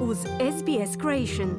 uz 0.00 0.18
SBS 0.18 0.96
Creation. 1.00 1.50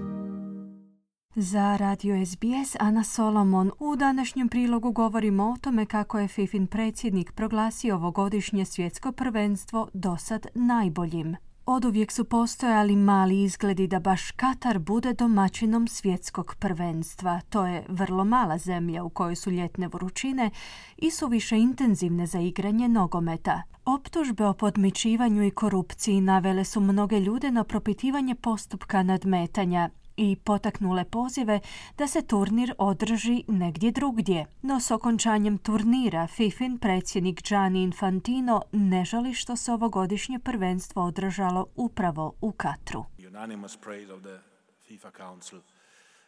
Za 1.35 1.77
radio 1.77 2.25
SBS 2.25 2.75
Ana 2.79 3.03
Solomon 3.03 3.71
u 3.79 3.95
današnjem 3.95 4.49
prilogu 4.49 4.91
govorimo 4.91 5.43
o 5.43 5.55
tome 5.61 5.85
kako 5.85 6.19
je 6.19 6.27
FIFIN 6.27 6.67
predsjednik 6.67 7.31
proglasio 7.31 7.95
ovogodišnje 7.95 8.65
svjetsko 8.65 9.11
prvenstvo 9.11 9.89
dosad 9.93 10.47
najboljim. 10.55 11.48
Oduvijek 11.71 12.11
su 12.11 12.25
postojali 12.25 12.95
mali 12.95 13.43
izgledi 13.43 13.87
da 13.87 13.99
baš 13.99 14.31
Katar 14.31 14.79
bude 14.79 15.13
domaćinom 15.13 15.87
svjetskog 15.87 16.55
prvenstva. 16.59 17.41
To 17.49 17.65
je 17.65 17.85
vrlo 17.89 18.23
mala 18.23 18.57
zemlja 18.57 19.03
u 19.03 19.09
kojoj 19.09 19.35
su 19.35 19.51
ljetne 19.51 19.87
vrućine 19.87 20.49
i 20.97 21.11
su 21.11 21.27
više 21.27 21.57
intenzivne 21.57 22.25
za 22.25 22.39
igranje 22.39 22.87
nogometa. 22.87 23.61
Optužbe 23.85 24.45
o 24.45 24.53
podmičivanju 24.53 25.43
i 25.43 25.51
korupciji 25.51 26.21
navele 26.21 26.63
su 26.63 26.79
mnoge 26.79 27.19
ljude 27.19 27.51
na 27.51 27.63
propitivanje 27.63 28.35
postupka 28.35 29.03
nadmetanja 29.03 29.89
i 30.19 30.35
potaknule 30.35 31.05
pozive 31.05 31.59
da 31.97 32.07
se 32.07 32.21
turnir 32.21 32.73
održi 32.77 33.43
negdje 33.47 33.91
drugdje. 33.91 34.45
No 34.61 34.79
s 34.79 34.91
okončanjem 34.91 35.57
turnira 35.57 36.27
FIFIN 36.27 36.77
predsjednik 36.77 37.41
Gianni 37.49 37.83
Infantino 37.83 38.61
ne 38.71 39.05
žali 39.05 39.33
što 39.33 39.55
se 39.55 39.71
ovogodišnje 39.73 40.39
prvenstvo 40.39 41.03
održalo 41.03 41.65
upravo 41.75 42.33
u 42.41 42.51
Katru. 42.51 43.05
Unanimous 43.27 43.77
praise 43.77 44.13
of 44.13 44.21
the 44.21 44.39
FIFA 44.87 45.11
Council 45.11 45.59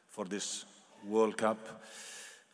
for 0.10 0.28
this 0.28 0.66
World 1.06 1.36
Cup, 1.40 1.58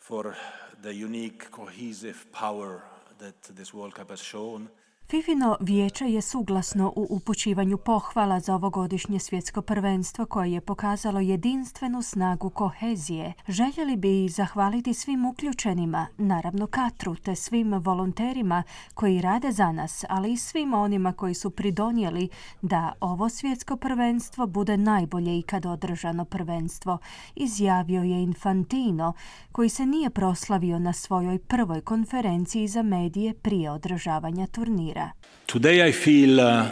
for 0.08 0.36
the 0.82 1.06
unique 1.06 1.50
cohesive 1.52 2.18
power 2.32 2.80
that 3.18 3.56
this 3.56 3.74
World 3.74 3.94
Cup 3.94 4.10
has 4.10 4.20
shown. 4.20 4.68
Fifino 5.10 5.58
vijeće 5.60 6.06
je 6.06 6.22
suglasno 6.22 6.94
u 6.96 7.08
upućivanju 7.10 7.78
pohvala 7.78 8.40
za 8.40 8.56
ovogodišnje 8.56 9.20
svjetsko 9.20 9.62
prvenstvo 9.62 10.26
koje 10.26 10.52
je 10.52 10.62
pokazalo 10.62 11.20
jedinstvenu 11.20 12.02
snagu 12.02 12.50
kohezije. 12.50 13.34
Željeli 13.48 13.96
bi 13.96 14.26
i 14.26 14.30
zahvaliti 14.30 14.94
svim 14.94 15.26
uključenima, 15.26 16.08
naravno 16.18 16.68
Katru, 16.68 17.16
te 17.16 17.36
svim 17.36 17.74
volonterima 17.74 18.64
koji 18.94 19.22
rade 19.22 19.52
za 19.52 19.72
nas, 19.72 20.06
ali 20.10 20.34
i 20.34 20.38
svim 20.38 20.74
onima 20.74 21.14
koji 21.14 21.34
su 21.34 21.50
pridonijeli 21.50 22.30
da 22.62 22.94
ovo 23.00 23.30
svjetsko 23.30 23.78
prvenstvo 23.78 24.48
bude 24.48 24.78
najbolje 24.78 25.40
ikad 25.40 25.66
održano 25.66 26.26
prvenstvo, 26.26 26.98
izjavio 27.36 28.04
je 28.04 28.24
Infantino, 28.24 29.14
koji 29.52 29.70
se 29.70 29.86
nije 29.86 30.10
proslavio 30.10 30.80
na 30.80 30.94
svojoj 30.94 31.40
prvoj 31.40 31.82
konferenciji 31.82 32.68
za 32.68 32.82
medije 32.82 33.34
prije 33.34 33.72
održavanja 33.72 34.48
turnira. 34.48 34.97
Today 35.46 35.88
I 35.88 35.92
feel 35.92 36.40
uh, 36.40 36.72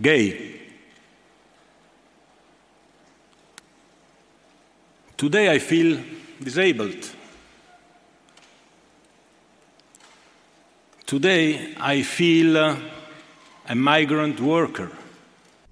gay. 0.00 0.60
Today 5.16 5.50
I 5.50 5.58
feel 5.58 5.98
disabled. 6.42 7.10
Today 11.06 11.74
I 11.78 12.02
feel 12.02 12.56
uh, 12.56 12.76
a 13.68 13.74
migrant 13.74 14.40
worker. 14.40 14.90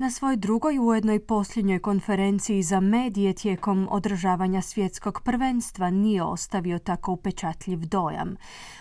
Na 0.00 0.10
svoj 0.10 0.36
drugoj 0.36 0.78
ujedno 0.78 1.14
i 1.14 1.18
posljednjoj 1.18 1.78
konferenciji 1.78 2.62
za 2.62 2.80
medije 2.80 3.32
tijekom 3.32 3.88
održavanja 3.90 4.62
svjetskog 4.62 5.20
prvenstva 5.24 5.90
nije 5.90 6.22
ostavio 6.22 6.78
tako 6.78 7.12
upečatljiv 7.12 7.78
dojam. 7.78 8.36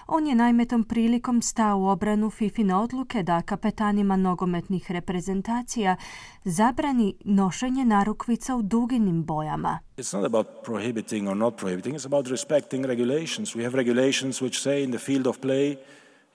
On 0.07 0.27
je 0.27 0.35
naime 0.35 0.65
tom 0.65 0.83
prilikom 0.83 1.41
stao 1.41 1.79
u 1.79 1.87
obranu 1.87 2.29
Fifine 2.29 2.75
odluke 2.75 3.23
da 3.23 3.41
kapetanima 3.41 4.15
nogometnih 4.15 4.91
reprezentacija 4.91 5.95
zabrani 6.43 7.15
nošenje 7.25 7.85
narukvica 7.85 8.55
u 8.55 8.61
duginim 8.61 9.23
bojama. 9.23 9.79
It's 9.97 10.17
not 10.17 10.25
about 10.25 10.47
prohibiting 10.65 11.29
or 11.29 11.37
not 11.37 11.57
prohibiting, 11.57 11.95
it's 11.95 12.05
about 12.05 12.27
respecting 12.27 12.85
regulations. 12.85 13.55
We 13.55 13.63
have 13.63 13.77
regulations 13.77 14.41
which 14.41 14.61
say 14.61 14.83
in 14.83 14.91
the 14.91 14.99
field 14.99 15.27
of 15.27 15.37
play 15.39 15.77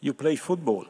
you 0.02 0.12
play 0.12 0.36
football. 0.36 0.84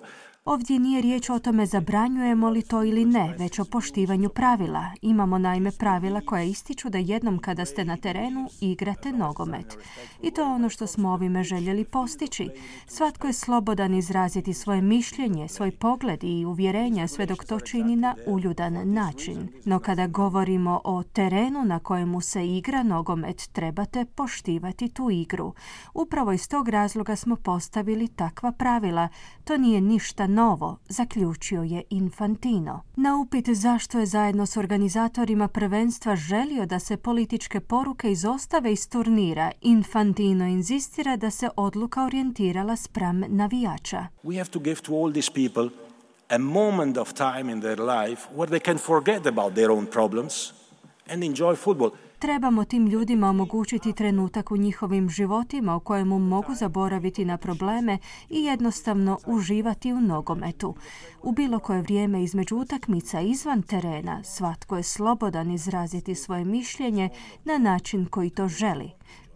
Ovdje 0.45 0.79
nije 0.79 1.03
riječ 1.03 1.31
o 1.31 1.39
tome 1.39 1.67
zabranjujemo 1.67 2.51
li 2.51 2.63
to 2.63 2.85
ili 2.85 3.05
ne, 3.05 3.35
već 3.39 3.59
o 3.59 3.65
poštivanju 3.65 4.29
pravila. 4.29 4.91
Imamo 5.03 5.39
naime 5.39 5.71
pravila 5.79 6.21
koja 6.21 6.43
ističu 6.43 6.91
da 6.91 6.99
jednom 6.99 7.39
kada 7.39 7.65
ste 7.65 7.85
na 7.85 7.97
terenu 7.97 8.49
igrate 8.61 9.13
nogomet. 9.13 9.79
I 10.23 10.31
to 10.31 10.41
je 10.41 10.47
ono 10.47 10.69
što 10.69 10.87
smo 10.87 11.11
ovime 11.11 11.45
željeli 11.45 11.85
postići. 11.85 12.49
Svatko 12.87 13.27
je 13.27 13.33
slobodan 13.33 13.95
izraziti 13.95 14.55
svoje 14.55 14.83
mišljenje, 14.83 15.49
svoj 15.49 15.71
pogled 15.71 16.25
i 16.25 16.45
uvjerenja 16.45 17.09
sve 17.09 17.27
dok 17.27 17.45
to 17.45 17.61
čini 17.61 17.97
na 17.97 18.15
uljudan 18.27 18.93
način. 18.93 19.49
No 19.65 19.79
kada 19.79 20.07
govorimo 20.07 20.81
o 20.85 21.03
terenu 21.03 21.65
na 21.65 21.79
kojemu 21.79 22.21
se 22.21 22.49
igra 22.49 22.83
nogomet, 22.83 23.49
trebate 23.53 24.05
poštivati 24.05 24.89
tu 24.89 25.11
igru. 25.11 25.55
Upravo 25.95 26.33
iz 26.33 26.49
tog 26.49 26.69
razloga 26.69 27.17
smo 27.17 27.37
postavili 27.37 28.09
takva 28.09 28.53
pravila. 28.53 29.09
To 29.45 29.57
nije 29.57 29.81
ništa 29.81 30.32
novo, 30.35 30.79
zaključio 30.89 31.63
je 31.63 31.83
Infantino. 31.91 32.83
Na 32.97 33.17
upit 33.17 33.49
zašto 33.49 33.99
je 33.99 34.07
zajedno 34.07 34.47
s 34.47 34.57
organizatorima 34.57 35.49
prvenstva 35.49 36.17
želio 36.17 36.67
da 36.67 36.79
se 36.79 36.97
političke 36.97 37.61
poruke 37.61 38.13
izostave 38.13 38.73
iz 38.73 38.89
turnira, 38.89 39.51
Infantino 39.61 40.47
inzistira 40.47 41.17
da 41.17 41.31
se 41.31 41.49
odluka 41.57 42.05
orijentirala 42.05 42.77
spram 42.77 43.25
navijača. 43.29 44.07
We 44.25 44.39
have 44.39 44.51
to 44.51 44.59
give 44.59 44.81
to 44.81 44.93
all 44.93 45.13
these 45.13 45.31
people 45.35 45.69
a 46.29 46.39
moment 46.39 46.97
of 46.97 47.13
time 47.13 47.53
in 47.53 47.61
their 47.61 47.81
life 47.81 48.23
where 48.37 48.51
they 48.51 48.65
can 48.65 48.79
forget 48.79 49.27
about 49.27 49.55
their 49.55 49.71
own 49.71 49.87
problems 49.87 50.53
and 51.09 51.25
enjoy 51.25 51.57
football. 51.57 51.91
Trebamo 52.23 52.65
tim 52.65 52.87
ljudima 52.87 53.29
omogućiti 53.29 53.93
trenutak 53.93 54.51
u 54.51 54.57
njihovim 54.57 55.09
životima 55.11 55.77
u 55.77 55.81
kojemu 55.81 56.19
mogu 56.19 56.55
zaboraviti 56.55 57.25
na 57.25 57.37
probleme 57.37 57.99
i 58.31 58.45
jednostavno 58.45 59.19
uživati 59.27 59.93
u 59.93 60.01
nogometu. 60.01 60.75
U 61.23 61.33
bilo 61.33 61.59
koje 61.59 61.83
vrijeme 61.83 62.23
između 62.23 62.57
utakmica 62.57 63.21
izvan 63.21 63.63
terena 63.63 64.25
svatko 64.25 64.77
je 64.77 64.83
slobodan 64.83 65.51
izraziti 65.51 66.15
svoje 66.15 66.45
mišljenje 66.45 67.09
na 67.45 67.59
način 67.59 68.07
koji 68.07 68.31
to 68.31 68.49
želi. 68.49 68.91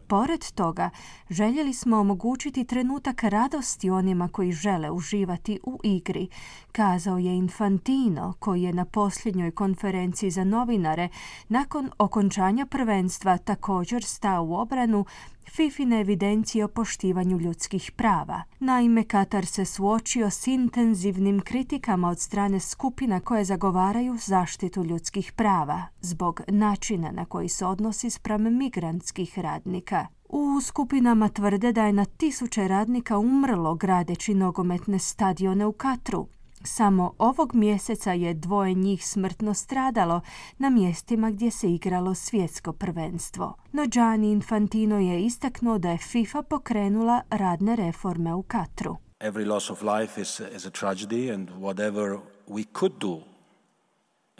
Pored 0.08 0.52
toga, 0.54 0.90
željeli 1.30 1.74
smo 1.74 2.00
omogućiti 2.00 2.64
trenutak 2.64 3.22
radosti 3.22 3.90
onima 3.90 4.28
koji 4.28 4.52
žele 4.52 4.90
uživati 4.90 5.60
u 5.62 5.80
igri, 5.82 6.28
kazao 6.72 7.18
je 7.18 7.36
Infantino, 7.36 8.34
koji 8.38 8.62
je 8.62 8.72
na 8.72 8.84
posljednjoj 8.84 9.50
konferenciji 9.50 10.30
za 10.30 10.44
novinare 10.44 11.08
nakon 11.48 11.90
okončanja 11.98 12.66
prvenstva 12.66 13.38
također 13.38 14.04
stao 14.04 14.44
u 14.44 14.54
obranu 14.54 15.04
Fifine 15.50 16.00
evidencije 16.00 16.64
o 16.64 16.68
poštivanju 16.68 17.38
ljudskih 17.38 17.92
prava. 17.96 18.42
Naime, 18.60 19.04
Katar 19.04 19.46
se 19.46 19.64
suočio 19.64 20.30
s 20.30 20.46
intenzivnim 20.46 21.40
kritikama 21.40 22.08
od 22.08 22.20
strane 22.20 22.60
skupina 22.60 23.20
koje 23.20 23.44
zagovaraju 23.44 24.16
zaštitu 24.18 24.84
ljudskih 24.84 25.32
prava 25.32 25.82
zbog 26.00 26.40
načina 26.48 27.10
na 27.10 27.24
koji 27.24 27.48
se 27.48 27.66
odnosi 27.66 28.10
spram 28.10 28.56
migrantskih 28.58 29.38
radnika. 29.38 30.06
U 30.28 30.60
skupinama 30.60 31.28
tvrde 31.28 31.72
da 31.72 31.86
je 31.86 31.92
na 31.92 32.04
tisuće 32.04 32.68
radnika 32.68 33.18
umrlo 33.18 33.74
gradeći 33.74 34.34
nogometne 34.34 34.98
stadione 34.98 35.66
u 35.66 35.72
Katru, 35.72 36.26
samo 36.66 37.14
ovog 37.18 37.54
mjeseca 37.54 38.12
je 38.12 38.34
dvoje 38.34 38.74
njih 38.74 39.06
smrtno 39.06 39.54
stradalo 39.54 40.20
na 40.58 40.70
mjestima 40.70 41.30
gdje 41.30 41.50
se 41.50 41.72
igralo 41.72 42.14
svjetsko 42.14 42.72
prvenstvo. 42.72 43.56
No 43.72 43.86
Gianni 43.86 44.32
Infantino 44.32 44.98
je 44.98 45.24
istaknuo 45.24 45.78
da 45.78 45.90
je 45.90 45.98
FIFA 45.98 46.42
pokrenula 46.42 47.22
radne 47.30 47.76
reforme 47.76 48.34
u 48.34 48.42
Katru. 48.42 48.96
Every 49.20 49.46
loss 49.46 49.70
of 49.70 49.82
life 49.82 50.20
is, 50.20 50.40
is 50.40 50.66
a 50.66 50.70
tragedy 50.70 51.34
and 51.34 51.50
whatever 51.50 52.18
we 52.48 52.64
could 52.72 52.92
do 53.00 53.20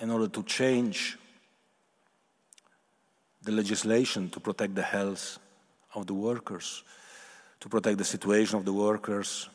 in 0.02 0.10
order 0.10 0.28
to 0.28 0.42
change 0.42 1.16
the 3.42 3.52
legislation 3.52 4.28
to 4.28 4.40
protect 4.40 4.74
the 4.74 4.82
health 4.82 5.38
of 5.94 6.06
the 6.06 6.14
workers, 6.14 6.84
to 7.60 7.68
protect 7.68 7.98
the 7.98 8.04
situation 8.04 8.58
of 8.58 8.64
the 8.64 8.72
workers, 8.72 9.48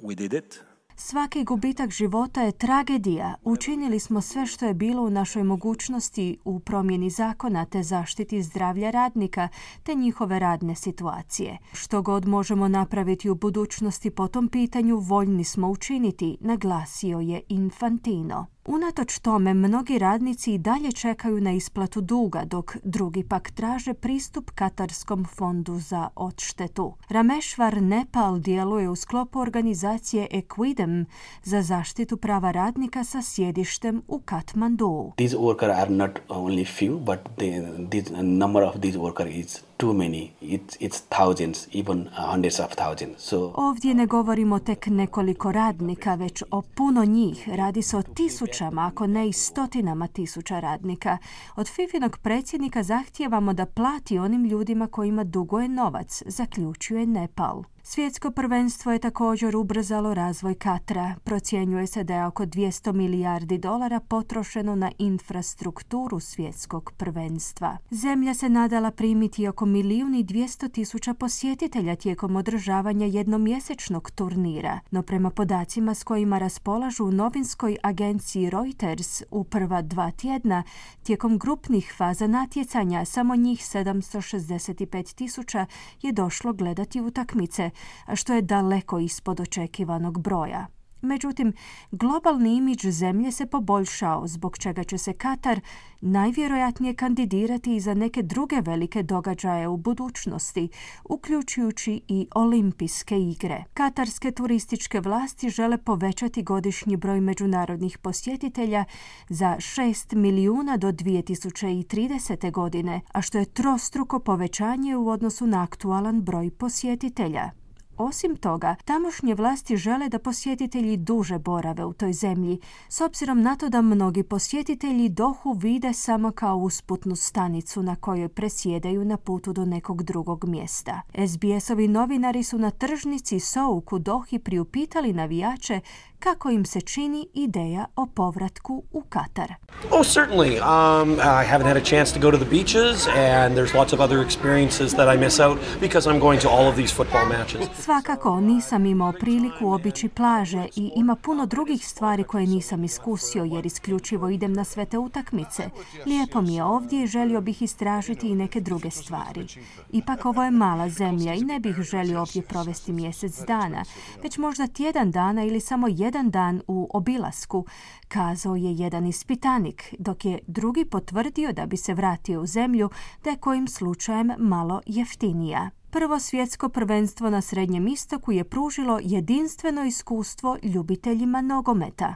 we 0.00 0.14
did 0.14 0.32
it. 0.32 0.60
Svaki 1.00 1.44
gubitak 1.44 1.90
života 1.90 2.42
je 2.42 2.52
tragedija. 2.52 3.34
Učinili 3.44 3.98
smo 4.00 4.20
sve 4.20 4.46
što 4.46 4.66
je 4.66 4.74
bilo 4.74 5.02
u 5.02 5.10
našoj 5.10 5.42
mogućnosti 5.42 6.38
u 6.44 6.60
promjeni 6.60 7.10
zakona 7.10 7.64
te 7.64 7.82
zaštiti 7.82 8.42
zdravlja 8.42 8.90
radnika 8.90 9.48
te 9.82 9.94
njihove 9.94 10.38
radne 10.38 10.74
situacije. 10.74 11.58
Što 11.72 12.02
god 12.02 12.26
možemo 12.26 12.68
napraviti 12.68 13.30
u 13.30 13.34
budućnosti 13.34 14.10
po 14.10 14.28
tom 14.28 14.48
pitanju 14.48 14.96
voljni 14.96 15.44
smo 15.44 15.68
učiniti, 15.68 16.36
naglasio 16.40 17.18
je 17.18 17.40
Infantino. 17.48 18.46
Unatoč 18.70 19.18
tome, 19.18 19.54
mnogi 19.54 19.98
radnici 19.98 20.54
i 20.54 20.58
dalje 20.58 20.92
čekaju 20.92 21.40
na 21.40 21.52
isplatu 21.52 22.00
duga, 22.00 22.44
dok 22.44 22.76
drugi 22.82 23.24
pak 23.24 23.50
traže 23.50 23.94
pristup 23.94 24.50
Katarskom 24.50 25.24
fondu 25.24 25.78
za 25.78 26.08
odštetu. 26.14 26.94
Ramešvar 27.08 27.82
Nepal 27.82 28.38
djeluje 28.38 28.88
u 28.88 28.96
sklopu 28.96 29.40
organizacije 29.40 30.28
Equidem 30.30 31.04
za 31.42 31.62
zaštitu 31.62 32.16
prava 32.16 32.50
radnika 32.50 33.04
sa 33.04 33.22
sjedištem 33.22 34.02
u 34.08 34.20
Katmandu. 34.20 35.12
These 35.16 35.36
workers 35.36 35.80
are 35.80 35.90
not 35.90 36.10
only 36.28 36.64
few, 36.64 36.98
but 36.98 37.18
the, 37.36 37.50
the 37.90 38.22
number 38.22 38.62
of 38.62 38.80
these 38.80 38.98
workers 38.98 39.34
is 39.34 39.67
too 39.78 39.92
many. 39.94 40.30
It's, 40.42 40.76
it's 40.80 40.98
thousands, 41.10 41.68
even 41.72 42.08
hundreds 42.12 42.60
of 42.60 42.74
thousands. 42.74 43.14
So, 43.18 43.52
Ovdje 43.56 43.94
ne 43.94 44.06
govorimo 44.06 44.58
tek 44.58 44.86
nekoliko 44.86 45.52
radnika, 45.52 46.14
već 46.14 46.42
o 46.50 46.62
puno 46.62 47.04
njih. 47.04 47.48
Radi 47.48 47.82
se 47.82 47.96
o 47.96 48.02
tisućama, 48.02 48.86
ako 48.86 49.06
ne 49.06 49.28
i 49.28 49.32
stotinama 49.32 50.06
tisuća 50.06 50.60
radnika. 50.60 51.18
Od 51.56 51.68
Fifinog 51.68 52.18
predsjednika 52.22 52.82
zahtijevamo 52.82 53.52
da 53.52 53.66
plati 53.66 54.18
onim 54.18 54.44
ljudima 54.44 54.86
kojima 54.86 55.24
duguje 55.24 55.68
novac, 55.68 56.22
zaključuje 56.26 57.06
Nepal. 57.06 57.62
Svjetsko 57.90 58.30
prvenstvo 58.30 58.92
je 58.92 58.98
također 58.98 59.56
ubrzalo 59.56 60.14
razvoj 60.14 60.54
Katra. 60.54 61.14
Procjenjuje 61.24 61.86
se 61.86 62.04
da 62.04 62.14
je 62.14 62.26
oko 62.26 62.46
200 62.46 62.92
milijardi 62.92 63.58
dolara 63.58 64.00
potrošeno 64.00 64.74
na 64.74 64.92
infrastrukturu 64.98 66.20
svjetskog 66.20 66.92
prvenstva. 66.96 67.76
Zemlja 67.90 68.34
se 68.34 68.48
nadala 68.48 68.90
primiti 68.90 69.48
oko 69.48 69.66
milijun 69.66 70.14
i 70.14 70.24
200 70.24 70.72
tisuća 70.72 71.14
posjetitelja 71.14 71.96
tijekom 71.96 72.36
održavanja 72.36 73.06
jednomjesečnog 73.06 74.10
turnira, 74.10 74.80
no 74.90 75.02
prema 75.02 75.30
podacima 75.30 75.94
s 75.94 76.04
kojima 76.04 76.38
raspolažu 76.38 77.04
u 77.04 77.12
novinskoj 77.12 77.76
agenciji 77.82 78.50
Reuters 78.50 79.22
u 79.30 79.44
prva 79.44 79.82
dva 79.82 80.10
tjedna, 80.10 80.62
tijekom 81.02 81.38
grupnih 81.38 81.94
faza 81.96 82.26
natjecanja 82.26 83.04
samo 83.04 83.36
njih 83.36 83.58
765 83.58 85.14
tisuća 85.14 85.66
je 86.02 86.12
došlo 86.12 86.52
gledati 86.52 87.00
utakmice, 87.00 87.70
što 88.14 88.32
je 88.32 88.42
daleko 88.42 88.98
ispod 88.98 89.40
očekivanog 89.40 90.20
broja. 90.20 90.66
Međutim, 91.00 91.52
globalni 91.90 92.56
imidž 92.56 92.86
zemlje 92.86 93.32
se 93.32 93.46
poboljšao, 93.46 94.26
zbog 94.26 94.58
čega 94.58 94.84
će 94.84 94.98
se 94.98 95.12
Katar 95.12 95.60
najvjerojatnije 96.00 96.94
kandidirati 96.94 97.76
i 97.76 97.80
za 97.80 97.94
neke 97.94 98.22
druge 98.22 98.60
velike 98.60 99.02
događaje 99.02 99.68
u 99.68 99.76
budućnosti, 99.76 100.68
uključujući 101.04 102.00
i 102.08 102.28
olimpijske 102.34 103.20
igre. 103.20 103.64
Katarske 103.74 104.30
turističke 104.30 105.00
vlasti 105.00 105.48
žele 105.48 105.78
povećati 105.78 106.42
godišnji 106.42 106.96
broj 106.96 107.20
međunarodnih 107.20 107.98
posjetitelja 107.98 108.84
za 109.28 109.56
6 109.58 110.14
milijuna 110.14 110.76
do 110.76 110.92
2030. 110.92 112.50
godine, 112.50 113.00
a 113.12 113.22
što 113.22 113.38
je 113.38 113.44
trostruko 113.44 114.18
povećanje 114.18 114.96
u 114.96 115.08
odnosu 115.08 115.46
na 115.46 115.62
aktualan 115.62 116.20
broj 116.20 116.50
posjetitelja. 116.50 117.50
Osim 117.98 118.36
toga, 118.36 118.74
tamošnje 118.84 119.34
vlasti 119.34 119.76
žele 119.76 120.08
da 120.08 120.18
posjetitelji 120.18 120.96
duže 120.96 121.38
borave 121.38 121.84
u 121.84 121.92
toj 121.92 122.12
zemlji, 122.12 122.58
s 122.88 123.00
obzirom 123.00 123.42
na 123.42 123.56
to 123.56 123.68
da 123.68 123.82
mnogi 123.82 124.22
posjetitelji 124.22 125.08
Dohu 125.08 125.52
vide 125.52 125.92
samo 125.92 126.30
kao 126.30 126.56
usputnu 126.56 127.16
stanicu 127.16 127.82
na 127.82 127.96
kojoj 127.96 128.28
presjedaju 128.28 129.04
na 129.04 129.16
putu 129.16 129.52
do 129.52 129.64
nekog 129.64 130.02
drugog 130.02 130.44
mjesta. 130.44 131.00
SBS-ovi 131.14 131.88
novinari 131.88 132.42
su 132.42 132.58
na 132.58 132.70
tržnici 132.70 133.40
Souk 133.40 133.92
u 133.92 133.98
Dohi 133.98 134.38
priupitali 134.38 135.12
navijače 135.12 135.80
kako 136.18 136.50
im 136.50 136.64
se 136.64 136.80
čini 136.80 137.26
ideja 137.34 137.86
o 137.96 138.06
povratku 138.06 138.82
u 138.92 139.02
Katar. 139.08 139.54
Oh, 139.90 140.06
certainly. 140.06 140.50
Um, 140.50 141.12
I 141.12 141.44
haven't 141.44 141.66
had 141.66 141.76
a 141.76 141.84
chance 141.84 142.12
to 142.14 142.20
go 142.20 142.30
to 142.30 142.44
the 142.44 142.50
beaches, 142.50 143.06
and 143.06 143.56
there's 143.56 143.76
lots 143.76 143.92
of 143.92 144.00
other 144.00 144.24
experiences 144.26 144.92
that 144.92 145.14
I 145.14 145.18
miss 145.18 145.40
out 145.40 145.58
because 145.80 146.10
I'm 146.10 146.20
going 146.20 146.40
to 146.40 146.48
all 146.48 146.68
of 146.68 146.76
these 146.76 146.94
football 146.94 147.26
matches. 147.28 147.68
Svakako 147.84 148.40
nisam 148.40 148.86
imao 148.86 149.12
priliku 149.12 149.72
obići 149.72 150.08
plaže 150.08 150.66
i 150.76 150.92
ima 150.96 151.16
puno 151.16 151.46
drugih 151.46 151.88
stvari 151.88 152.24
koje 152.24 152.46
nisam 152.46 152.84
iskusio 152.84 153.44
jer 153.44 153.66
isključivo 153.66 154.28
idem 154.28 154.52
na 154.52 154.64
sve 154.64 154.86
te 154.86 154.98
utakmice. 154.98 155.70
Lijepo 156.06 156.40
mi 156.40 156.54
je 156.54 156.64
ovdje 156.64 157.02
i 157.02 157.06
želio 157.06 157.40
bih 157.40 157.62
istražiti 157.62 158.28
i 158.28 158.34
neke 158.34 158.60
druge 158.60 158.90
stvari. 158.90 159.46
Ipak 159.92 160.26
ovo 160.26 160.44
je 160.44 160.50
mala 160.50 160.88
zemlja 160.88 161.34
i 161.34 161.40
ne 161.40 161.60
bih 161.60 161.76
želio 161.76 162.20
ovdje 162.20 162.42
provesti 162.42 162.92
mjesec 162.92 163.40
dana, 163.46 163.84
već 164.22 164.38
možda 164.38 164.66
tjedan 164.66 165.10
dana 165.10 165.44
ili 165.44 165.60
samo 165.60 165.88
jedan 165.88 166.07
dan 166.30 166.62
u 166.66 166.88
obilasku, 166.94 167.66
kazao 168.08 168.56
je 168.56 168.72
jedan 168.74 169.06
ispitanik, 169.06 169.94
dok 169.98 170.24
je 170.24 170.38
drugi 170.46 170.84
potvrdio 170.84 171.52
da 171.52 171.66
bi 171.66 171.76
se 171.76 171.94
vratio 171.94 172.40
u 172.40 172.46
zemlju 172.46 172.90
je 173.24 173.36
kojim 173.36 173.68
slučajem 173.68 174.32
malo 174.38 174.80
jeftinija. 174.86 175.70
Prvo 175.90 176.18
svjetsko 176.18 176.68
prvenstvo 176.68 177.30
na 177.30 177.40
Srednjem 177.40 177.88
istoku 177.88 178.32
je 178.32 178.44
pružilo 178.44 178.98
jedinstveno 179.02 179.84
iskustvo 179.84 180.56
ljubiteljima 180.62 181.40
nogometa. 181.40 182.14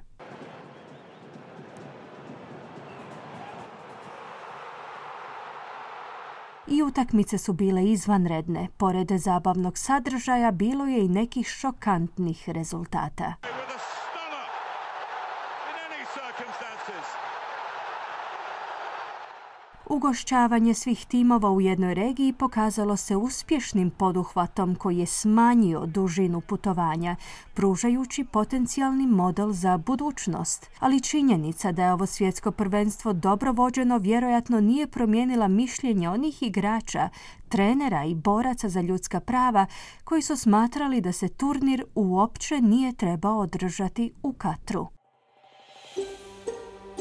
I 6.66 6.82
utakmice 6.82 7.38
su 7.38 7.52
bile 7.52 7.84
izvanredne. 7.84 8.68
Pored 8.76 9.10
zabavnog 9.10 9.78
sadržaja 9.78 10.50
bilo 10.50 10.84
je 10.84 11.04
i 11.04 11.08
nekih 11.08 11.46
šokantnih 11.46 12.48
rezultata. 12.48 13.34
Ugošćavanje 19.92 20.74
svih 20.74 21.06
timova 21.06 21.50
u 21.50 21.60
jednoj 21.60 21.94
regiji 21.94 22.32
pokazalo 22.32 22.96
se 22.96 23.16
uspješnim 23.16 23.90
poduhvatom 23.90 24.74
koji 24.74 24.98
je 24.98 25.06
smanjio 25.06 25.86
dužinu 25.86 26.40
putovanja, 26.40 27.16
pružajući 27.54 28.24
potencijalni 28.24 29.06
model 29.06 29.52
za 29.52 29.78
budućnost. 29.78 30.70
Ali 30.78 31.00
činjenica 31.00 31.72
da 31.72 31.84
je 31.84 31.92
ovo 31.92 32.06
svjetsko 32.06 32.50
prvenstvo 32.50 33.12
dobro 33.12 33.52
vođeno 33.52 33.98
vjerojatno 33.98 34.60
nije 34.60 34.86
promijenila 34.86 35.48
mišljenje 35.48 36.08
onih 36.08 36.42
igrača, 36.42 37.08
trenera 37.48 38.04
i 38.04 38.14
boraca 38.14 38.68
za 38.68 38.80
ljudska 38.80 39.20
prava 39.20 39.66
koji 40.04 40.22
su 40.22 40.36
smatrali 40.36 41.00
da 41.00 41.12
se 41.12 41.28
turnir 41.28 41.84
uopće 41.94 42.60
nije 42.60 42.92
trebao 42.92 43.38
održati 43.38 44.12
u 44.22 44.32
Katru. 44.32 45.01